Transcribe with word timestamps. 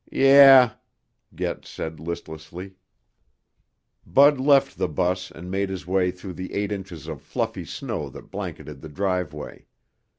"Yeah," 0.11 0.71
Get 1.35 1.63
said 1.67 1.99
listlessly. 1.99 2.73
Bud 4.03 4.39
left 4.39 4.79
the 4.79 4.87
bus 4.87 5.29
and 5.29 5.51
made 5.51 5.69
his 5.69 5.85
way 5.85 6.09
through 6.09 6.33
the 6.33 6.55
eight 6.55 6.71
inches 6.71 7.05
of 7.05 7.21
fluffy 7.21 7.65
snow 7.65 8.09
that 8.09 8.31
blanketed 8.31 8.81
the 8.81 8.89
driveway. 8.89 9.67